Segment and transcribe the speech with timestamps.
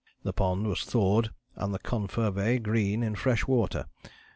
[0.23, 3.85] The pond was thawed and the confervae green in fresh water.